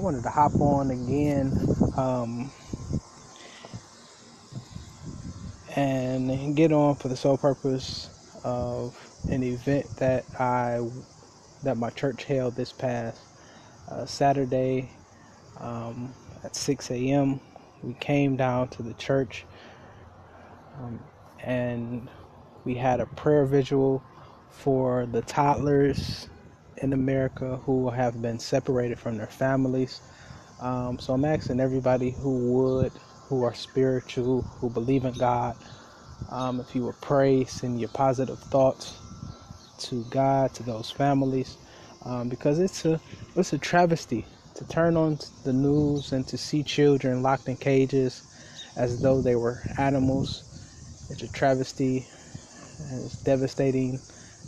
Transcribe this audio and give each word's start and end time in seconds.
wanted 0.00 0.24
to 0.24 0.30
hop 0.30 0.60
on 0.60 0.90
again 0.92 1.58
um, 1.96 2.52
and 5.76 6.56
get 6.56 6.72
on 6.72 6.96
for 6.96 7.08
the 7.08 7.16
sole 7.16 7.38
purpose 7.38 8.10
of 8.44 9.12
an 9.28 9.42
event 9.44 9.86
that 9.98 10.26
I 10.40 10.80
that 11.62 11.76
my 11.78 11.90
church 11.90 12.24
held 12.24 12.56
this 12.56 12.72
past 12.72 13.20
uh, 13.88 14.06
Saturday 14.06 14.92
um, 15.58 16.14
at 16.44 16.56
6 16.56 16.90
a.m. 16.90 17.40
We 17.82 17.94
came 17.94 18.36
down 18.36 18.68
to 18.70 18.82
the 18.82 18.94
church 18.94 19.46
um, 20.78 21.04
and 21.42 22.10
we 22.64 22.76
had 22.76 23.00
a 23.00 23.06
prayer 23.06 23.46
vigil 23.46 24.04
for 24.50 25.06
the 25.06 25.22
toddlers 25.22 26.28
in 26.80 26.92
America 26.94 27.58
who 27.64 27.90
have 27.90 28.22
been 28.22 28.40
separated 28.40 28.98
from 28.98 29.16
their 29.18 29.28
families. 29.28 30.02
Um, 30.60 30.98
so 31.00 31.14
I'm 31.14 31.24
asking 31.26 31.60
everybody 31.60 32.12
who 32.12 32.30
would, 32.54 33.00
who 33.28 33.42
are 33.44 33.54
spiritual, 33.54 34.46
who 34.60 34.70
believe 34.70 35.04
in 35.04 35.14
God, 35.16 35.56
um, 36.30 36.60
if 36.60 36.74
you 36.74 36.84
would 36.84 37.00
pray, 37.00 37.44
send 37.46 37.80
your 37.80 37.90
positive 37.90 38.40
thoughts 38.40 39.02
to 39.78 40.04
God, 40.06 40.54
to 40.54 40.64
those 40.64 40.90
families, 40.90 41.58
um, 42.02 42.28
because 42.28 42.60
it's 42.60 42.84
a 42.86 43.00
it's 43.36 43.52
a 43.52 43.58
travesty 43.58 44.26
to 44.54 44.64
turn 44.66 44.96
on 44.96 45.18
the 45.44 45.52
news 45.54 46.12
and 46.12 46.26
to 46.28 46.38
see 46.38 46.62
children 46.64 47.22
locked 47.22 47.48
in 47.48 47.56
cages 47.58 48.24
as 48.76 49.00
though 49.00 49.22
they 49.22 49.36
were 49.36 49.64
animals. 49.78 50.44
It's 51.10 51.22
a 51.22 51.28
travesty. 51.28 52.08
It's 52.80 53.18
devastating 53.18 54.02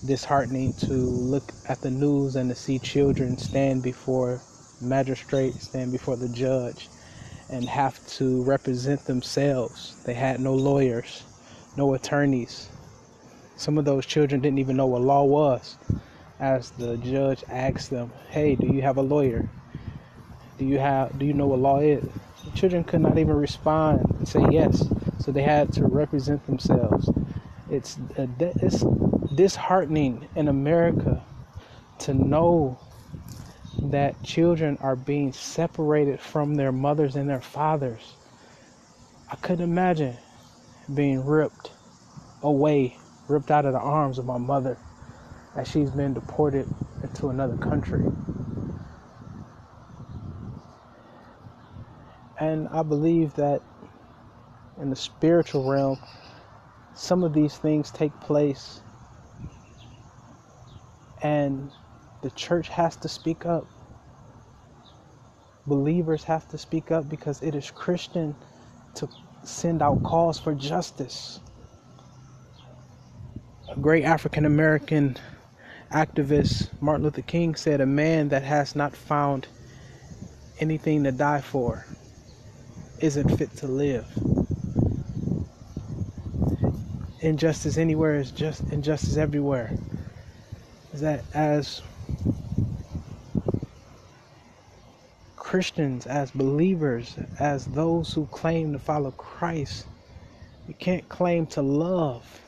disheartening 0.04 0.74
to 0.74 1.10
look 1.10 1.52
at 1.66 1.82
the 1.82 1.90
news 1.90 2.36
and 2.36 2.50
to 2.50 2.56
see 2.56 2.78
children 2.78 3.38
stand 3.38 3.82
before 3.82 4.44
magistrates, 4.80 5.66
stand 5.66 5.92
before 5.92 6.16
the 6.16 6.28
judge, 6.28 6.90
and 7.48 7.68
have 7.68 8.04
to 8.06 8.42
represent 8.44 9.04
themselves. 9.06 9.96
They 10.04 10.14
had 10.14 10.40
no 10.40 10.54
lawyers, 10.54 11.24
no 11.76 11.94
attorneys. 11.94 12.70
Some 13.56 13.78
of 13.78 13.84
those 13.84 14.06
children 14.06 14.40
didn't 14.40 14.58
even 14.60 14.76
know 14.76 14.86
what 14.88 15.02
law 15.02 15.24
was. 15.24 15.78
As 16.40 16.72
the 16.72 16.98
judge 16.98 17.44
asked 17.48 17.90
them, 17.90 18.12
"Hey, 18.30 18.56
do 18.56 18.66
you 18.66 18.82
have 18.82 18.98
a 18.98 19.02
lawyer? 19.02 19.50
Do 20.58 20.64
you 20.64 20.78
have 20.78 21.18
do 21.18 21.26
you 21.26 21.34
know 21.34 21.48
what 21.48 21.60
law 21.60 21.80
is?" 21.80 22.12
The 22.44 22.52
children 22.52 22.84
could 22.84 23.02
not 23.02 23.18
even 23.18 23.34
respond 23.36 24.10
and 24.18 24.28
say 24.28 24.46
yes. 24.50 24.90
So 25.18 25.32
they 25.32 25.42
had 25.42 25.72
to 25.74 25.86
represent 25.86 26.46
themselves. 26.46 27.10
It's 27.68 27.98
a, 28.18 28.28
it's 28.60 28.84
disheartening 29.36 30.28
in 30.36 30.48
America 30.48 31.24
to 32.00 32.14
know 32.14 32.80
that 33.82 34.22
children 34.22 34.78
are 34.80 34.96
being 34.96 35.32
separated 35.32 36.20
from 36.20 36.54
their 36.54 36.72
mothers 36.72 37.16
and 37.16 37.28
their 37.28 37.40
fathers. 37.40 38.16
I 39.30 39.36
couldn't 39.36 39.64
imagine 39.64 40.18
being 40.94 41.24
ripped 41.24 41.72
away, 42.42 42.98
ripped 43.28 43.50
out 43.50 43.64
of 43.66 43.72
the 43.72 43.80
arms 43.80 44.18
of 44.18 44.26
my 44.26 44.38
mother 44.38 44.78
as 45.56 45.68
she's 45.68 45.90
been 45.90 46.14
deported 46.14 46.68
into 47.02 47.28
another 47.28 47.56
country. 47.56 48.04
And 52.38 52.68
I 52.68 52.82
believe 52.82 53.34
that 53.34 53.62
in 54.80 54.90
the 54.90 54.96
spiritual 54.96 55.68
realm, 55.70 56.00
some 56.94 57.24
of 57.24 57.32
these 57.32 57.56
things 57.56 57.90
take 57.90 58.18
place 58.20 58.82
and 61.22 61.70
the 62.22 62.30
church 62.30 62.68
has 62.68 62.96
to 62.96 63.08
speak 63.08 63.46
up. 63.46 63.66
Believers 65.66 66.24
have 66.24 66.48
to 66.48 66.58
speak 66.58 66.90
up 66.90 67.08
because 67.08 67.40
it 67.42 67.54
is 67.54 67.70
Christian 67.70 68.34
to 68.96 69.08
send 69.44 69.82
out 69.82 70.02
calls 70.02 70.38
for 70.38 70.54
justice. 70.54 71.40
A 73.70 73.78
great 73.78 74.04
African 74.04 74.44
American 74.44 75.16
activist, 75.92 76.68
Martin 76.80 77.04
Luther 77.04 77.22
King, 77.22 77.54
said, 77.54 77.80
A 77.80 77.86
man 77.86 78.28
that 78.30 78.42
has 78.42 78.74
not 78.74 78.96
found 78.96 79.46
anything 80.58 81.04
to 81.04 81.12
die 81.12 81.40
for 81.40 81.86
isn't 83.00 83.36
fit 83.36 83.56
to 83.58 83.66
live. 83.66 84.06
Injustice 87.20 87.78
anywhere 87.78 88.16
is 88.16 88.32
just 88.32 88.62
injustice 88.72 89.16
everywhere 89.16 89.72
that 91.00 91.26
as 91.34 91.82
Christians, 95.36 96.06
as 96.06 96.32
believers, 96.32 97.18
as 97.38 97.66
those 97.66 98.12
who 98.12 98.26
claim 98.28 98.72
to 98.72 98.78
follow 98.78 99.12
Christ, 99.12 99.88
we 100.68 100.74
can't 100.74 101.08
claim 101.08 101.46
to 101.48 101.62
love, 101.62 102.42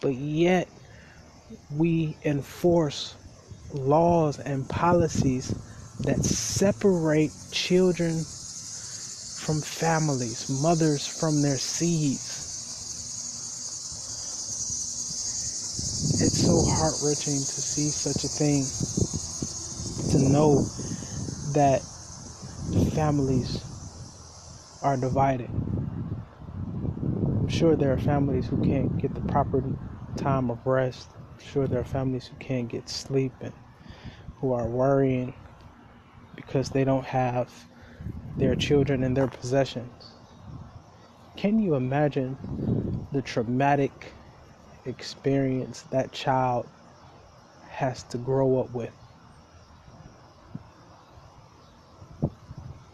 but 0.00 0.14
yet 0.14 0.70
we 1.70 2.18
enforce 2.24 3.16
laws 3.72 4.38
and 4.40 4.68
policies 4.68 5.56
that 6.06 6.24
separate 6.24 7.34
children 7.52 8.26
from 9.34 9.62
families, 9.62 10.48
mothers 10.48 11.06
from 11.06 11.42
their 11.42 11.58
seeds. 11.58 12.44
it's 16.20 16.31
so 16.42 16.62
heart 16.64 16.96
wrenching 17.00 17.44
to 17.46 17.62
see 17.62 17.90
such 17.90 18.24
a 18.24 18.28
thing. 18.28 18.66
To 20.10 20.18
know 20.18 20.68
that 21.54 21.82
families 22.94 23.62
are 24.82 24.96
divided. 24.96 25.50
I'm 27.38 27.48
sure 27.48 27.76
there 27.76 27.92
are 27.92 27.98
families 27.98 28.46
who 28.46 28.60
can't 28.64 28.98
get 29.00 29.14
the 29.14 29.20
proper 29.22 29.62
time 30.16 30.50
of 30.50 30.66
rest. 30.66 31.10
I'm 31.14 31.38
sure 31.38 31.68
there 31.68 31.80
are 31.80 31.84
families 31.84 32.26
who 32.26 32.36
can't 32.38 32.68
get 32.68 32.88
sleep 32.88 33.32
and 33.40 33.54
who 34.40 34.52
are 34.52 34.66
worrying 34.66 35.34
because 36.34 36.70
they 36.70 36.84
don't 36.84 37.06
have 37.06 37.52
their 38.36 38.56
children 38.56 39.04
in 39.04 39.14
their 39.14 39.28
possessions. 39.28 39.92
Can 41.36 41.60
you 41.60 41.76
imagine 41.76 42.36
the 43.12 43.22
traumatic 43.22 44.12
experience 44.86 45.82
that 45.90 46.12
child 46.12 46.68
has 47.68 48.02
to 48.04 48.18
grow 48.18 48.60
up 48.60 48.70
with. 48.70 48.92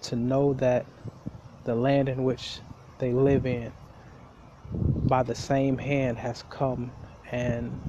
To 0.02 0.16
know 0.16 0.54
that 0.54 0.86
the 1.64 1.74
land 1.74 2.08
in 2.08 2.24
which 2.24 2.60
they 2.98 3.12
live 3.12 3.46
in, 3.46 3.72
by 5.08 5.22
the 5.22 5.34
same 5.34 5.78
hand, 5.78 6.18
has 6.18 6.42
come 6.50 6.92
and 7.30 7.80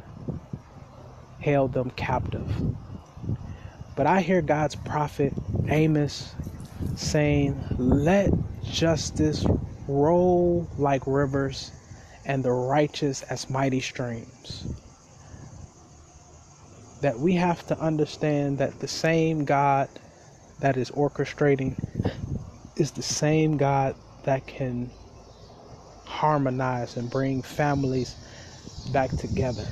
held 1.39 1.73
them 1.73 1.91
captive. 1.91 2.51
But 3.95 4.07
I 4.07 4.21
hear 4.21 4.41
God's 4.41 4.75
prophet 4.75 5.33
Amos 5.69 6.35
saying, 6.95 7.61
Let 7.77 8.31
justice 8.63 9.45
roll 9.88 10.69
like 10.77 11.03
rivers 11.05 11.71
and 12.29 12.45
the 12.45 12.53
righteous 12.53 13.23
as 13.23 13.50
mighty 13.50 13.81
streams. 13.81 14.67
That 17.01 17.19
we 17.19 17.35
have 17.35 17.67
to 17.67 17.79
understand 17.79 18.59
that 18.59 18.79
the 18.79 18.88
same 18.88 19.45
God 19.45 19.90
that 20.59 20.78
is 20.78 20.91
orchestrating 20.91 21.75
is 22.78 22.91
the 22.91 23.03
same 23.03 23.57
God 23.57 23.95
that 24.25 24.47
can 24.47 24.91
harmonize 26.06 26.97
and 26.97 27.09
bring 27.09 27.41
families 27.41 28.16
back 28.94 29.18
together. 29.18 29.68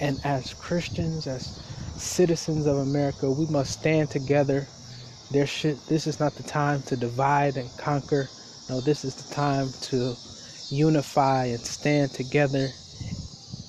And 0.00 0.20
as 0.24 0.54
Christians, 0.54 1.26
as 1.26 1.60
citizens 1.96 2.66
of 2.66 2.78
America, 2.78 3.30
we 3.30 3.46
must 3.46 3.72
stand 3.72 4.10
together. 4.10 4.68
There 5.32 5.46
should 5.46 5.78
this 5.88 6.06
is 6.06 6.20
not 6.20 6.36
the 6.36 6.44
time 6.44 6.82
to 6.84 6.96
divide 6.96 7.56
and 7.56 7.76
conquer. 7.78 8.30
No, 8.68 8.80
this 8.80 9.04
is 9.04 9.16
the 9.16 9.34
time 9.34 9.72
to 9.90 10.16
unify 10.72 11.46
and 11.46 11.66
stand 11.66 12.14
together 12.14 12.76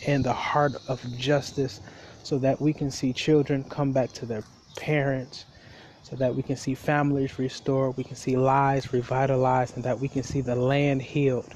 in 0.02 0.24
the 0.24 0.34
heart 0.34 0.82
of 0.88 1.16
justice 1.18 1.82
so 2.24 2.40
that 2.40 2.62
we 2.62 2.74
can 2.74 2.92
see 2.92 3.14
children 3.14 3.66
come 3.66 3.94
back 3.94 4.14
to 4.14 4.26
their 4.26 4.46
parents, 4.78 5.46
so 6.04 6.16
that 6.18 6.36
we 6.36 6.44
can 6.44 6.58
see 6.58 6.76
families 6.76 7.40
restored, 7.40 7.98
we 7.98 8.04
can 8.06 8.16
see 8.16 8.38
lives 8.38 8.94
revitalized, 8.94 9.76
and 9.76 9.86
that 9.86 10.00
we 10.00 10.10
can 10.10 10.24
see 10.24 10.42
the 10.42 10.56
land 10.56 11.02
healed. 11.04 11.56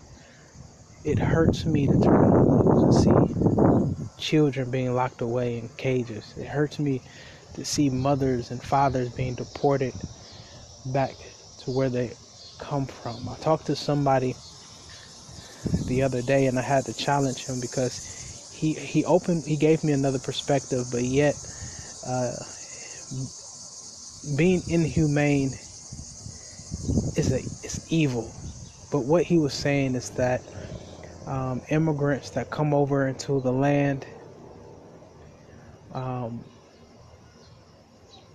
It 1.04 1.20
hurts 1.20 1.66
me 1.66 1.88
to 1.88 1.98
turn 1.98 2.24
on 2.24 2.36
the 2.36 2.44
news 2.44 2.84
and 2.84 2.94
see 2.94 3.36
children 4.18 4.72
being 4.72 4.96
locked 4.96 5.22
away 5.22 5.58
in 5.58 5.70
cages. 5.70 6.34
It 6.38 6.48
hurts 6.48 6.80
me 6.80 7.04
to 7.54 7.66
see 7.66 7.90
mothers 7.90 8.52
and 8.52 8.64
fathers 8.64 9.10
being 9.10 9.36
deported 9.36 9.96
back 10.86 11.20
to 11.60 11.72
where 11.72 11.90
they 11.90 12.16
come 12.60 12.88
from. 12.88 13.30
I 13.30 13.38
talked 13.38 13.68
to 13.68 13.76
somebody 13.76 14.38
the 15.88 16.04
other 16.04 16.22
day, 16.22 16.48
and 16.48 16.60
I 16.60 16.64
had 16.64 16.86
to 16.88 16.94
challenge 16.94 17.46
him 17.46 17.60
because 17.60 18.02
he 18.50 18.74
he 18.76 19.06
opened 19.06 19.48
he 19.48 19.58
gave 19.58 19.84
me 19.84 19.94
another 19.94 20.20
perspective, 20.20 20.90
but 20.90 21.06
yet 21.06 21.38
uh, 22.04 22.38
being 24.36 24.64
inhumane 24.68 25.60
is 27.16 27.32
a 27.32 27.48
is 27.64 27.82
evil. 27.88 28.36
But 28.92 29.02
what 29.02 29.26
he 29.26 29.38
was 29.40 29.54
saying 29.54 29.96
is 29.96 30.12
that 30.12 30.44
um, 31.28 31.64
immigrants 31.70 32.32
that 32.32 32.52
come 32.52 32.74
over 32.74 33.08
into 33.08 33.42
the 33.42 33.54
land 33.54 34.08
um, 35.94 36.46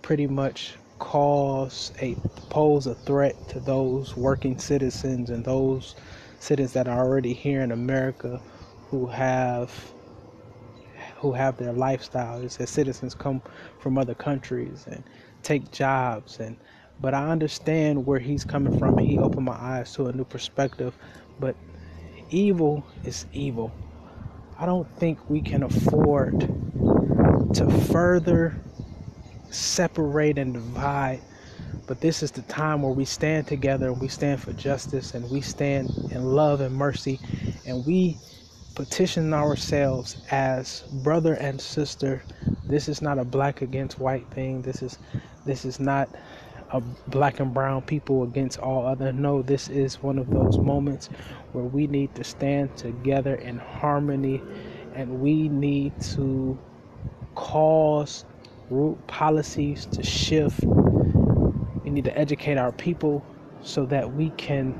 pretty 0.03 0.27
much 0.27 0.79
cause 1.01 1.93
a 2.01 2.17
pose 2.51 2.87
a 2.87 2.95
threat 2.95 3.49
to 3.49 3.61
those 3.61 4.17
working 4.17 4.59
citizens 4.59 5.31
and 5.31 5.45
those 5.45 5.97
citizens 6.43 6.73
that 6.73 6.89
are 6.89 6.99
already 6.99 7.33
here 7.33 7.61
in 7.61 7.71
America 7.71 8.41
who 8.89 9.07
have 9.07 9.71
who 11.19 11.33
have 11.33 11.57
their 11.57 11.73
lifestyles 11.73 12.61
as 12.61 12.69
citizens 12.69 13.15
come 13.15 13.41
from 13.79 13.97
other 13.97 14.15
countries 14.15 14.85
and 14.91 15.05
take 15.45 15.71
jobs 15.71 16.41
and 16.41 16.57
but 17.01 17.15
I 17.15 17.31
understand 17.31 18.07
where 18.07 18.21
he's 18.21 18.45
coming 18.45 18.79
from. 18.79 18.99
And 18.99 19.09
he 19.09 19.19
opened 19.19 19.45
my 19.45 19.55
eyes 19.55 19.93
to 19.95 20.07
a 20.07 20.13
new 20.13 20.25
perspective 20.25 20.97
but 21.39 21.55
evil 22.31 22.85
is 23.05 23.27
evil. 23.33 23.73
I 24.59 24.67
don't 24.67 24.89
think 24.99 25.19
we 25.31 25.41
can 25.43 25.63
afford 25.63 26.41
to 27.55 27.71
further 27.93 28.57
separate 29.51 30.39
and 30.39 30.55
divide 30.55 31.21
but 31.87 32.01
this 32.01 32.23
is 32.23 32.33
the 32.33 32.43
time 32.45 32.83
where 32.83 32.93
we 32.93 33.05
stand 33.07 33.47
together 33.49 33.89
and 33.89 34.01
we 34.01 34.09
stand 34.09 34.41
for 34.41 34.53
justice 34.55 35.15
and 35.15 35.31
we 35.31 35.41
stand 35.43 35.91
in 36.11 36.25
love 36.25 36.61
and 36.61 36.75
mercy 36.75 37.21
and 37.65 37.85
we 37.87 38.21
petition 38.77 39.35
ourselves 39.35 40.17
as 40.31 40.85
brother 40.91 41.35
and 41.35 41.61
sister. 41.61 42.27
This 42.69 42.89
is 42.89 43.03
not 43.03 43.19
a 43.19 43.27
black 43.27 43.63
against 43.63 44.01
white 44.01 44.29
thing. 44.31 44.63
This 44.63 44.83
is 44.83 44.99
this 45.45 45.65
is 45.67 45.81
not 45.81 46.11
a 46.71 46.83
black 47.09 47.41
and 47.41 47.55
brown 47.55 47.83
people 47.83 48.25
against 48.25 48.59
all 48.59 48.87
other. 48.87 49.13
No, 49.13 49.43
this 49.43 49.69
is 49.69 50.03
one 50.03 50.19
of 50.19 50.31
those 50.31 50.61
moments 50.61 51.11
where 51.53 51.65
we 51.65 51.89
need 51.89 52.15
to 52.17 52.25
stand 52.25 52.77
together 52.77 53.35
in 53.37 53.59
harmony 53.59 54.45
and 54.93 55.21
we 55.21 55.49
need 55.51 55.95
to 56.15 56.61
cause 57.37 58.25
root 58.71 59.01
policies 59.09 59.87
to 59.93 60.03
shift. 60.05 60.67
We 61.93 61.97
need 61.97 62.05
to 62.07 62.19
educate 62.19 62.57
our 62.57 62.73
people 62.73 63.23
so 63.63 63.85
that 63.85 64.15
we 64.15 64.31
can 64.31 64.73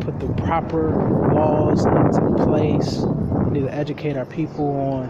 put 0.00 0.18
the 0.18 0.26
proper 0.42 0.90
laws 1.30 1.86
into 1.86 2.20
place 2.42 3.06
we 3.44 3.52
need 3.52 3.62
to 3.62 3.72
educate 3.72 4.16
our 4.16 4.26
people 4.26 4.66
on 4.66 5.06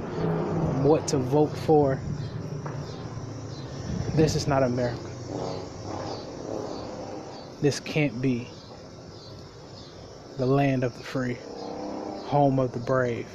what 0.85 1.09
to 1.09 1.17
vote 1.17 1.57
for. 1.57 1.99
This 4.15 4.37
is 4.37 4.47
not 4.47 4.63
America. 4.63 5.01
This 7.63 7.81
can't 7.81 8.21
be 8.21 8.47
the 10.37 10.45
land 10.45 10.85
of 10.85 10.95
the 10.99 11.03
free, 11.03 11.39
home 12.27 12.59
of 12.59 12.73
the 12.73 12.79
brave. 12.79 13.27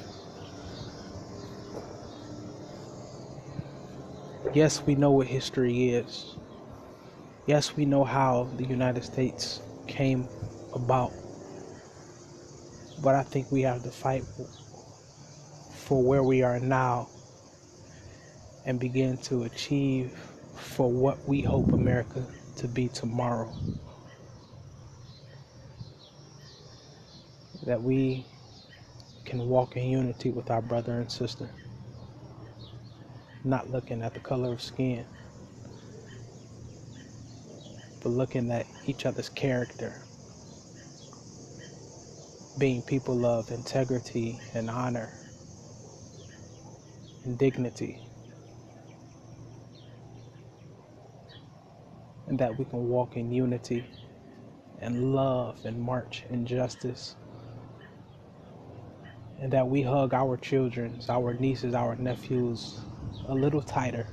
Yes, 4.53 4.85
we 4.85 4.93
know 4.93 5.09
what 5.09 5.25
history 5.25 5.89
is. 5.89 6.35
Yes, 7.45 7.75
we 7.75 7.83
know 7.83 8.05
how 8.05 8.47
the 8.55 8.63
United 8.63 9.03
States 9.03 9.59
came 9.85 10.29
about. 10.71 11.11
But 12.97 13.15
I 13.15 13.23
think 13.23 13.51
we 13.51 13.63
have 13.63 13.83
to 13.83 13.91
fight 13.91 14.23
for 15.69 16.01
where 16.01 16.23
we 16.23 16.41
are 16.41 16.57
now 16.57 17.09
and 18.65 18.79
begin 18.79 19.17
to 19.17 19.43
achieve 19.43 20.17
for 20.55 20.89
what 20.89 21.27
we 21.27 21.41
hope 21.41 21.73
America 21.73 22.25
to 22.55 22.67
be 22.69 22.87
tomorrow. 22.87 23.53
That 27.65 27.83
we 27.83 28.25
can 29.25 29.49
walk 29.49 29.75
in 29.75 29.89
unity 29.89 30.29
with 30.29 30.49
our 30.49 30.61
brother 30.61 30.93
and 30.93 31.11
sister, 31.11 31.49
not 33.43 33.69
looking 33.69 34.01
at 34.01 34.13
the 34.13 34.21
color 34.21 34.53
of 34.53 34.61
skin, 34.61 35.05
but 38.03 38.09
looking 38.09 38.51
at 38.51 38.67
each 38.85 39.05
other's 39.05 39.29
character, 39.29 40.03
being 42.57 42.81
people 42.83 43.25
of 43.25 43.49
integrity 43.51 44.39
and 44.53 44.69
honor 44.69 45.13
and 47.23 47.37
dignity. 47.37 47.99
And 52.27 52.39
that 52.39 52.57
we 52.57 52.65
can 52.65 52.89
walk 52.89 53.17
in 53.17 53.31
unity 53.31 53.85
and 54.79 55.13
love 55.15 55.57
and 55.65 55.79
march 55.81 56.25
in 56.29 56.45
justice. 56.45 57.15
And 59.39 59.51
that 59.53 59.67
we 59.67 59.81
hug 59.81 60.13
our 60.13 60.37
children, 60.37 60.99
our 61.09 61.33
nieces, 61.33 61.73
our 61.73 61.95
nephews 61.95 62.81
a 63.27 63.35
little 63.35 63.61
tighter. 63.61 64.12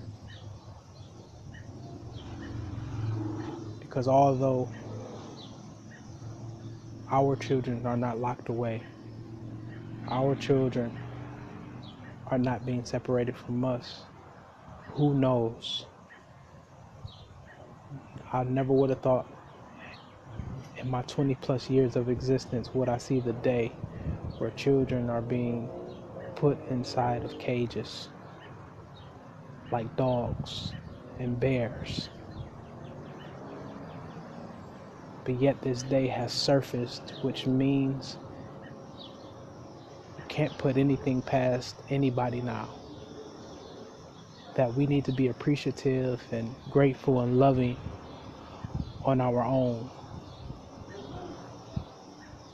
Because 3.91 4.07
although 4.07 4.69
our 7.11 7.35
children 7.35 7.85
are 7.87 7.97
not 7.97 8.21
locked 8.21 8.49
away, 8.49 8.85
our 10.09 10.37
children 10.37 10.97
are 12.29 12.39
not 12.39 12.65
being 12.65 12.85
separated 12.85 13.37
from 13.37 13.65
us. 13.65 14.05
Who 14.91 15.15
knows? 15.15 15.87
I 18.33 18.45
never 18.45 18.73
would 18.73 18.91
have 18.91 19.01
thought 19.01 19.27
in 20.79 20.89
my 20.89 21.03
20 21.03 21.35
plus 21.35 21.69
years 21.69 21.97
of 21.97 22.09
existence 22.09 22.71
would 22.73 22.89
I 22.89 22.99
see 22.99 23.19
the 23.19 23.33
day 23.33 23.73
where 24.39 24.51
children 24.53 25.11
are 25.11 25.21
being 25.21 25.69
put 26.37 26.59
inside 26.71 27.25
of 27.25 27.37
cages 27.41 28.09
like 29.73 29.97
dogs 29.97 30.75
and 31.19 31.41
bears. 31.41 32.09
But 35.31 35.41
yet 35.41 35.63
this 35.63 35.85
day 35.85 36.09
has 36.09 36.33
surfaced, 36.33 37.15
which 37.23 37.47
means 37.47 38.19
you 40.19 40.25
can't 40.29 40.59
put 40.59 40.77
anything 40.77 41.23
past 41.23 41.77
anybody 41.89 42.41
now. 42.43 42.75
That 44.57 44.75
we 44.75 44.87
need 44.89 45.05
to 45.07 45.13
be 45.13 45.29
appreciative 45.29 46.23
and 46.33 46.57
grateful 46.69 47.21
and 47.21 47.39
loving 47.39 47.79
on 49.05 49.21
our 49.21 49.45
own. 49.45 49.91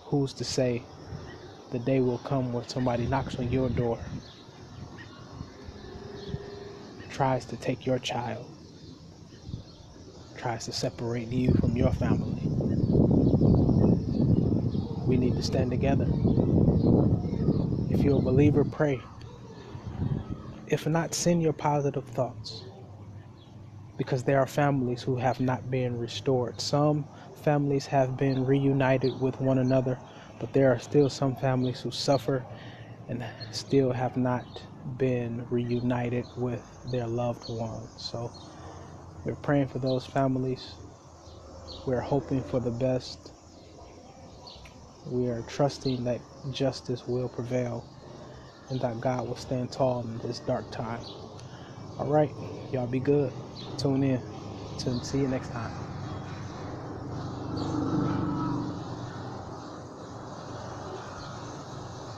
Who's 0.07 0.35
to 0.35 0.45
say 0.45 0.85
the 1.71 1.79
day 1.79 2.01
will 2.01 2.19
come 2.19 2.53
where 2.53 2.65
somebody 2.65 3.07
knocks 3.07 3.39
on 3.39 3.51
your 3.51 3.71
door, 3.71 4.01
tries 7.09 7.47
to 7.47 7.57
take 7.57 7.87
your 7.87 7.99
child, 7.99 8.47
tries 10.37 10.67
to 10.67 10.73
separate 10.73 11.33
you 11.33 11.55
from 11.55 11.77
your 11.77 11.93
family? 11.93 12.36
We 15.07 15.17
need 15.17 15.37
to 15.37 15.43
stand 15.43 15.71
together. 15.71 16.09
If 17.91 18.05
you're 18.05 18.19
a 18.19 18.23
believer, 18.23 18.65
pray. 18.65 19.01
If 20.67 20.87
not, 20.87 21.15
send 21.15 21.43
your 21.43 21.53
positive 21.53 22.05
thoughts. 22.05 22.65
Because 23.97 24.25
there 24.25 24.41
are 24.41 24.47
families 24.47 25.03
who 25.03 25.17
have 25.17 25.41
not 25.41 25.71
been 25.71 25.99
restored. 25.99 26.61
Some 26.61 27.07
families 27.37 27.87
have 27.87 28.17
been 28.17 28.45
reunited 28.45 29.21
with 29.21 29.41
one 29.41 29.59
another, 29.59 29.99
but 30.41 30.53
there 30.53 30.73
are 30.73 30.79
still 30.79 31.09
some 31.09 31.37
families 31.37 31.81
who 31.81 31.93
suffer 31.93 32.45
and 33.09 33.25
still 33.53 33.93
have 33.93 34.17
not 34.17 34.45
been 34.99 35.47
reunited 35.51 36.27
with 36.37 36.63
their 36.91 37.07
loved 37.07 37.49
ones. 37.49 37.89
So 37.97 38.33
we're 39.25 39.37
praying 39.37 39.69
for 39.69 39.79
those 39.79 40.05
families. 40.05 40.75
We're 41.87 42.01
hoping 42.01 42.43
for 42.43 42.59
the 42.59 42.73
best. 42.73 43.36
We 45.07 45.29
are 45.29 45.43
trusting 45.43 46.05
that 46.05 46.23
justice 46.51 47.07
will 47.09 47.29
prevail 47.29 47.87
and 48.71 48.81
that 48.83 49.01
God 49.01 49.29
will 49.29 49.37
stand 49.37 49.73
tall 49.73 50.03
in 50.03 50.19
this 50.19 50.41
dark 50.41 50.71
time. 50.71 51.07
All 51.99 52.09
right, 52.09 52.35
y'all 52.73 52.87
be 52.89 53.01
good. 53.01 53.35
Tune 53.79 54.05
in. 54.05 54.23
To 54.79 55.01
see 55.03 55.21
you 55.21 55.29
next 55.29 55.51
time. 55.51 55.73